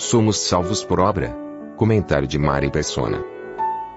[0.00, 1.36] Somos salvos por obra.
[1.76, 3.20] Comentário de Mari Persona.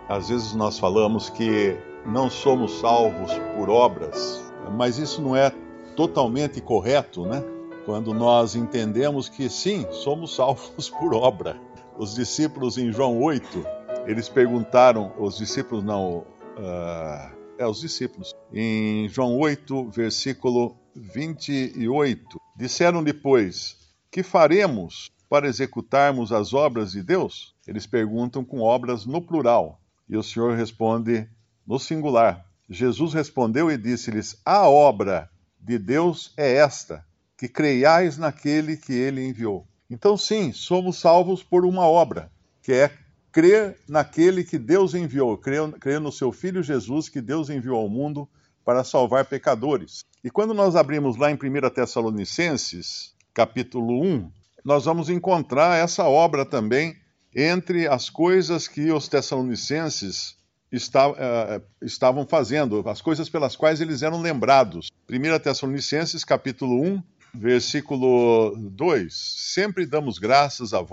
[0.10, 1.78] Às vezes nós falamos que
[2.08, 4.44] não somos salvos por obras,
[4.76, 5.54] mas isso não é
[5.96, 7.44] totalmente correto, né?
[7.86, 11.56] Quando nós entendemos que sim, somos salvos por obra.
[11.96, 13.64] Os discípulos em João 8,
[14.08, 16.26] eles perguntaram, os discípulos não,
[16.58, 23.78] uh, é os discípulos, em João 8, versículo 28, disseram depois:
[24.12, 27.56] Que faremos para executarmos as obras de Deus?
[27.66, 29.80] Eles perguntam com obras no plural.
[30.10, 31.26] E o Senhor responde
[31.66, 32.46] no singular.
[32.70, 37.06] Jesus respondeu e disse-lhes: A obra de Deus é esta,
[37.38, 39.66] que creiais naquele que ele enviou.
[39.90, 42.30] Então, sim, somos salvos por uma obra,
[42.62, 42.92] que é
[43.32, 47.88] crer naquele que Deus enviou, crer, crer no seu Filho Jesus, que Deus enviou ao
[47.88, 48.28] mundo
[48.66, 50.04] para salvar pecadores.
[50.22, 54.30] E quando nós abrimos lá em 1 Tessalonicenses, capítulo 1,
[54.64, 56.96] nós vamos encontrar essa obra também
[57.36, 60.36] entre as coisas que os tessalonicenses
[60.72, 64.90] está, uh, estavam fazendo, as coisas pelas quais eles eram lembrados.
[65.10, 70.84] 1 Tessalonicenses, capítulo 1, versículo 2: Sempre damos graças a,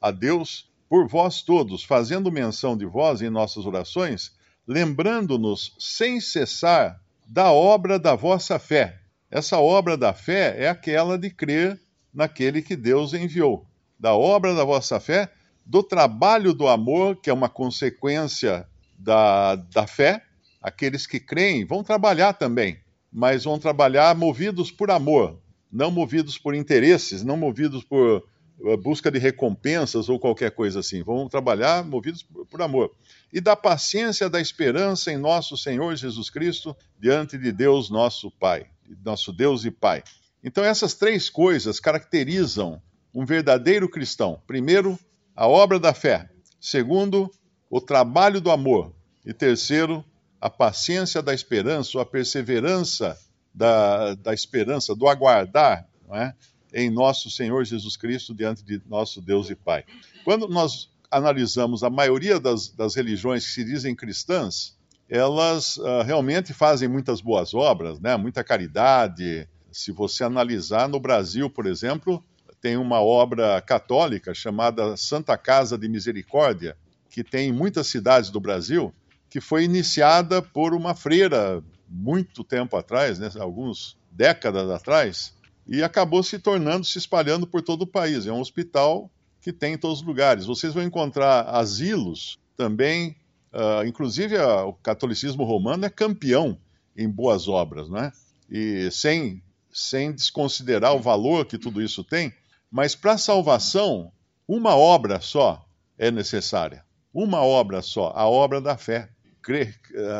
[0.00, 4.32] a Deus por vós todos, fazendo menção de vós em nossas orações,
[4.66, 9.00] lembrando-nos sem cessar da obra da vossa fé.
[9.30, 11.80] Essa obra da fé é aquela de crer
[12.12, 13.66] naquele que Deus enviou.
[13.98, 15.30] Da obra da vossa fé,
[15.64, 18.66] do trabalho do amor, que é uma consequência
[18.98, 20.22] da, da fé.
[20.60, 22.78] Aqueles que creem vão trabalhar também,
[23.12, 25.40] mas vão trabalhar movidos por amor,
[25.72, 28.24] não movidos por interesses, não movidos por
[28.64, 31.02] eh, busca de recompensas ou qualquer coisa assim.
[31.02, 32.94] Vão trabalhar movidos por amor.
[33.32, 38.66] E da paciência da esperança em nosso Senhor Jesus Cristo diante de Deus nosso Pai,
[39.02, 40.02] nosso Deus e Pai.
[40.42, 42.80] Então essas três coisas caracterizam
[43.14, 44.40] um verdadeiro cristão.
[44.46, 44.98] Primeiro,
[45.34, 46.30] a obra da fé.
[46.60, 47.30] Segundo,
[47.68, 48.92] o trabalho do amor.
[49.24, 50.04] E terceiro,
[50.40, 53.18] a paciência da esperança, ou a perseverança
[53.54, 56.32] da, da esperança, do aguardar é?
[56.72, 59.84] em nosso Senhor Jesus Cristo diante de nosso Deus e Pai.
[60.24, 64.78] Quando nós analisamos a maioria das, das religiões que se dizem cristãs,
[65.08, 68.16] elas uh, realmente fazem muitas boas obras, né?
[68.16, 69.48] muita caridade.
[69.72, 72.22] Se você analisar no Brasil, por exemplo,
[72.60, 76.76] tem uma obra católica chamada Santa Casa de Misericórdia,
[77.08, 78.92] que tem em muitas cidades do Brasil,
[79.28, 85.34] que foi iniciada por uma freira muito tempo atrás, né, alguns décadas atrás,
[85.66, 88.26] e acabou se tornando, se espalhando por todo o país.
[88.26, 89.10] É um hospital
[89.40, 90.46] que tem em todos os lugares.
[90.46, 93.16] Vocês vão encontrar asilos também,
[93.52, 96.58] uh, inclusive uh, o catolicismo romano é campeão
[96.96, 98.12] em boas obras, né?
[98.50, 99.42] E sem,
[99.72, 102.32] sem desconsiderar o valor que tudo isso tem,
[102.70, 104.12] mas para a salvação,
[104.46, 105.64] uma obra só
[105.98, 106.84] é necessária.
[107.12, 109.08] Uma obra só, a obra da fé.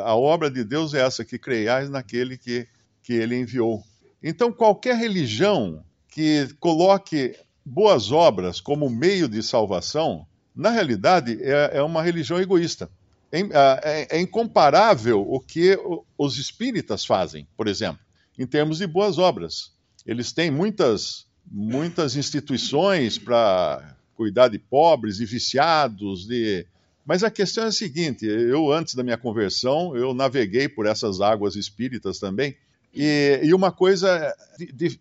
[0.04, 2.66] A obra de Deus é essa, que creiais naquele que,
[3.02, 3.82] que ele enviou.
[4.22, 11.82] Então, qualquer religião que coloque boas obras como meio de salvação, na realidade é, é
[11.82, 12.90] uma religião egoísta.
[13.32, 15.78] É, é, é, incomparável o que
[16.18, 18.00] os espíritas fazem, por exemplo,
[18.40, 19.70] em termos de boas obras.
[20.06, 26.66] Eles têm muitas, muitas instituições para cuidar de pobres e viciados, de
[27.04, 31.20] mas a questão é a seguinte: eu, antes da minha conversão, eu naveguei por essas
[31.20, 32.56] águas espíritas também,
[32.94, 34.34] e, e uma coisa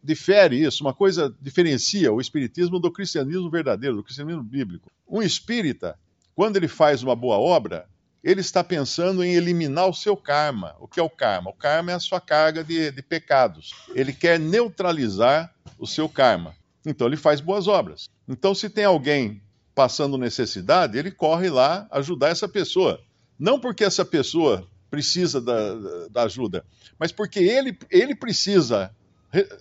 [0.03, 4.91] difere isso, uma coisa diferencia o espiritismo do cristianismo verdadeiro, do cristianismo bíblico.
[5.07, 5.97] Um espírita,
[6.35, 7.87] quando ele faz uma boa obra,
[8.23, 10.75] ele está pensando em eliminar o seu karma.
[10.79, 11.49] O que é o karma?
[11.49, 13.73] O karma é a sua carga de, de pecados.
[13.95, 16.53] Ele quer neutralizar o seu karma.
[16.85, 18.09] Então ele faz boas obras.
[18.27, 19.41] Então, se tem alguém
[19.73, 22.99] passando necessidade, ele corre lá ajudar essa pessoa.
[23.37, 26.65] Não porque essa pessoa precisa da, da ajuda,
[26.97, 28.93] mas porque ele, ele precisa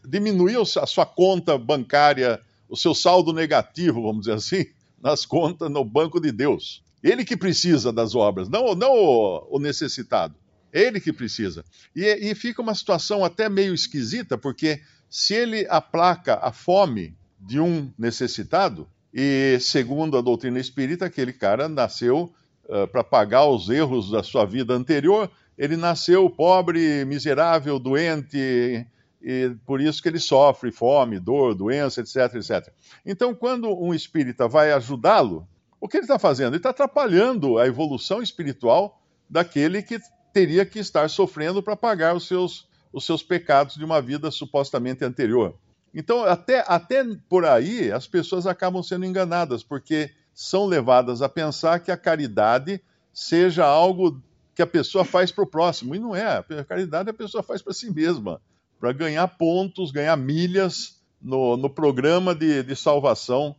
[0.04, 4.66] diminuir a sua conta bancária, o seu saldo negativo, vamos dizer assim,
[5.00, 6.82] nas contas no banco de Deus.
[7.02, 10.34] Ele que precisa das obras, não, não o, o necessitado.
[10.72, 11.64] Ele que precisa.
[11.94, 17.58] E, e, fica uma situação até meio esquisita, porque Se ele aplaca a fome de
[17.58, 22.30] um necessitado, e segundo a doutrina espírita, aquele cara nasceu
[22.64, 28.86] uh, para pagar os erros da sua vida anterior, ele nasceu pobre, miserável, doente,
[29.20, 32.72] e por isso que ele sofre fome, dor, doença, etc, etc.
[33.04, 35.48] Então, quando um espírita vai ajudá-lo,
[35.80, 36.48] o que ele está fazendo?
[36.48, 39.98] Ele está atrapalhando a evolução espiritual daquele que
[40.32, 45.04] teria que estar sofrendo para pagar os seus, os seus pecados de uma vida supostamente
[45.04, 45.54] anterior.
[45.94, 51.80] Então, até, até por aí, as pessoas acabam sendo enganadas, porque são levadas a pensar
[51.80, 52.80] que a caridade
[53.12, 54.22] seja algo
[54.54, 55.94] que a pessoa faz para o próximo.
[55.94, 56.38] E não é.
[56.38, 58.40] A caridade a pessoa faz para si mesma,
[58.78, 63.56] para ganhar pontos, ganhar milhas no, no programa de, de salvação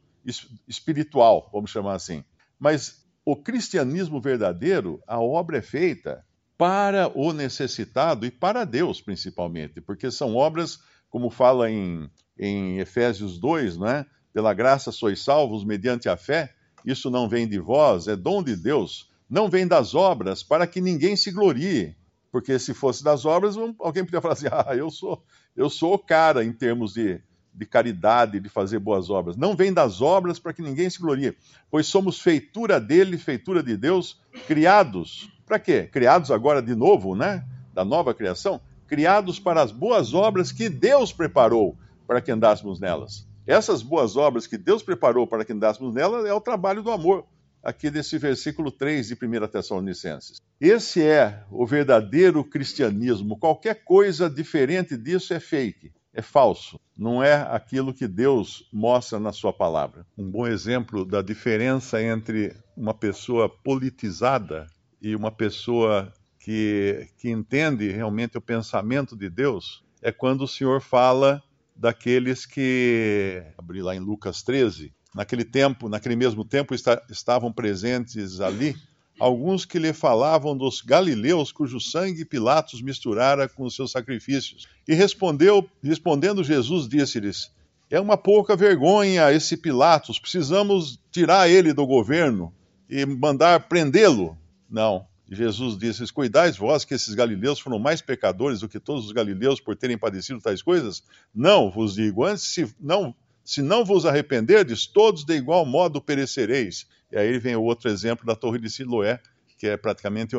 [0.68, 2.24] espiritual, vamos chamar assim.
[2.60, 6.26] Mas o cristianismo verdadeiro, a obra é feita
[6.58, 10.80] para o necessitado e para Deus, principalmente, porque são obras,
[11.10, 14.06] como fala em, em Efésios 2, não é?
[14.34, 16.54] Pela graça sois salvos mediante a fé,
[16.86, 20.82] isso não vem de vós, é dom de Deus, não vem das obras, para que
[20.82, 21.96] ninguém se glorie.
[22.32, 25.24] Porque se fosse das obras, alguém podia falar assim: ah, eu sou,
[25.56, 27.22] eu sou o cara em termos de,
[27.54, 29.36] de caridade, de fazer boas obras.
[29.36, 31.36] Não vem das obras para que ninguém se glorie,
[31.70, 35.30] pois somos feitura dele, feitura de Deus, criados.
[35.46, 35.90] Para quê?
[35.92, 37.46] Criados agora de novo, né?
[37.74, 43.28] Da nova criação, criados para as boas obras que Deus preparou para que andássemos nelas.
[43.46, 47.26] Essas boas obras que Deus preparou para que andássemos nelas é o trabalho do amor,
[47.64, 50.40] aqui desse versículo 3 de 1 Tessalonicenses.
[50.62, 53.38] Esse é o verdadeiro cristianismo.
[53.38, 59.32] Qualquer coisa diferente disso é fake é falso, não é aquilo que Deus mostra na
[59.32, 60.06] Sua palavra.
[60.18, 64.68] Um bom exemplo da diferença entre uma pessoa politizada
[65.02, 70.82] e uma pessoa que, que entende realmente o pensamento de Deus é quando o Senhor
[70.82, 71.42] fala
[71.76, 76.76] daqueles que, abri lá em Lucas 13, naquele tempo, naquele mesmo tempo
[77.10, 78.76] estavam presentes ali
[79.20, 84.68] alguns que lhe falavam dos galileus cujo sangue Pilatos misturara com os seus sacrifícios.
[84.88, 87.52] E respondeu, respondendo Jesus, disse-lhes:
[87.90, 92.54] É uma pouca vergonha esse Pilatos, precisamos tirar ele do governo
[92.90, 94.38] e mandar prendê-lo.
[94.70, 95.06] Não.
[95.32, 99.60] Jesus disse: Cuidais vós que esses galileus foram mais pecadores do que todos os galileus
[99.60, 101.04] por terem padecido tais coisas?
[101.34, 103.14] Não, vos digo, antes se não,
[103.44, 106.88] se não vos arrependerdes, todos de igual modo perecereis.
[107.12, 109.20] E aí vem o outro exemplo da Torre de Siloé,
[109.58, 110.36] que é praticamente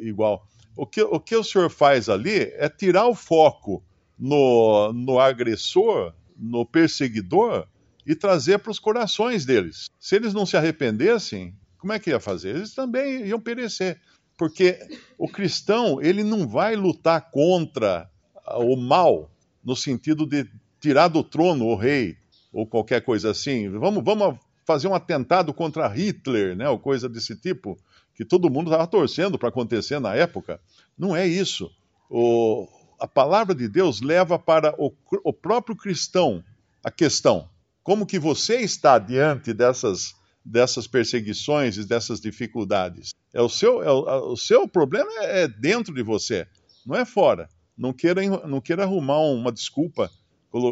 [0.00, 0.46] igual.
[0.76, 3.82] O que, o que o senhor faz ali é tirar o foco
[4.18, 7.66] no, no agressor, no perseguidor,
[8.06, 9.90] e trazer para os corações deles.
[9.98, 12.56] Se eles não se arrependessem, como é que ia fazer?
[12.56, 14.00] Eles também iam perecer.
[14.36, 14.78] Porque
[15.18, 18.10] o cristão, ele não vai lutar contra
[18.56, 19.30] o mal,
[19.64, 20.48] no sentido de
[20.80, 22.16] tirar do trono o rei,
[22.52, 23.68] ou qualquer coisa assim.
[23.68, 24.38] Vamos, vamos
[24.68, 27.78] fazer um atentado contra Hitler, né, ou coisa desse tipo,
[28.14, 30.60] que todo mundo estava torcendo para acontecer na época.
[30.96, 31.70] Não é isso.
[32.10, 32.68] O,
[33.00, 34.92] a palavra de Deus leva para o,
[35.24, 36.44] o próprio cristão
[36.84, 37.48] a questão:
[37.82, 43.14] como que você está diante dessas, dessas perseguições e dessas dificuldades?
[43.32, 46.46] É o seu, é o, o seu problema é, é dentro de você,
[46.84, 47.48] não é fora.
[47.74, 50.10] Não queira, não queira arrumar uma desculpa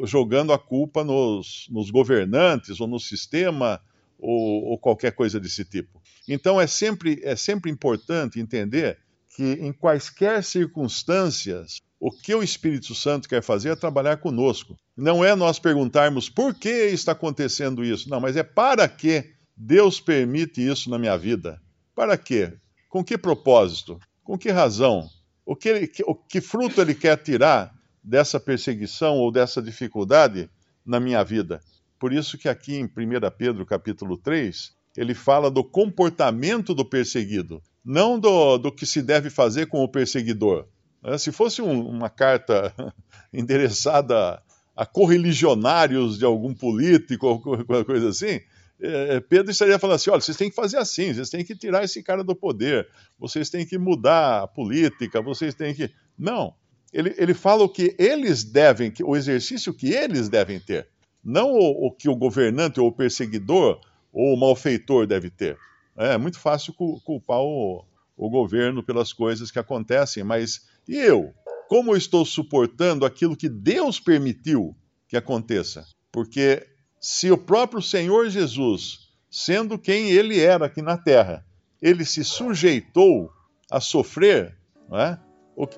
[0.04, 3.80] jogando a culpa nos, nos governantes ou no sistema
[4.18, 6.00] ou, ou, qualquer coisa desse tipo.
[6.26, 8.98] Então é sempre, é sempre importante entender
[9.34, 14.76] que em quaisquer circunstâncias, o que o Espírito Santo quer fazer é trabalhar conosco.
[14.96, 20.00] Não é nós perguntarmos por que está acontecendo isso, não, mas é para que Deus
[20.00, 21.60] permite isso na minha vida.
[21.94, 22.54] Para quê?
[22.88, 23.98] Com que propósito?
[24.24, 25.08] Com que razão?
[25.44, 27.75] O que, ele, o que fruto ele quer tirar
[28.06, 30.48] dessa perseguição ou dessa dificuldade
[30.84, 31.60] na minha vida.
[31.98, 32.88] Por isso que aqui em 1
[33.36, 39.28] Pedro capítulo 3, ele fala do comportamento do perseguido, não do, do que se deve
[39.28, 40.68] fazer com o perseguidor.
[41.02, 42.72] É, se fosse um, uma carta
[43.34, 44.40] endereçada
[44.76, 47.40] a correligionários de algum político ou
[47.84, 48.40] coisa assim,
[48.78, 51.82] é, Pedro estaria falando assim: olha, vocês têm que fazer assim, vocês têm que tirar
[51.82, 52.86] esse cara do poder,
[53.18, 55.90] vocês têm que mudar a política, vocês têm que.
[56.16, 56.54] Não
[56.92, 60.88] ele, ele fala o que eles devem, o exercício que eles devem ter,
[61.24, 63.80] não o, o que o governante ou o perseguidor
[64.12, 65.58] ou o malfeitor deve ter.
[65.96, 67.84] É muito fácil culpar o,
[68.16, 71.34] o governo pelas coisas que acontecem, mas e eu?
[71.68, 74.76] Como eu estou suportando aquilo que Deus permitiu
[75.08, 75.84] que aconteça?
[76.12, 76.66] Porque
[77.00, 81.44] se o próprio Senhor Jesus, sendo quem ele era aqui na terra,
[81.82, 83.30] ele se sujeitou
[83.70, 84.56] a sofrer,
[84.88, 85.20] não é?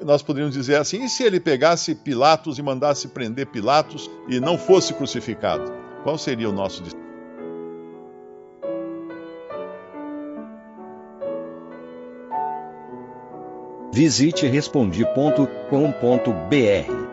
[0.05, 4.59] Nós poderíamos dizer assim: e se ele pegasse Pilatos e mandasse prender Pilatos e não
[4.59, 5.73] fosse crucificado?
[6.03, 7.07] Qual seria o nosso destino?
[13.93, 17.09] Visite respondi.com.br.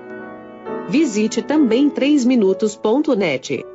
[0.87, 3.74] Visite também 3minutos.net.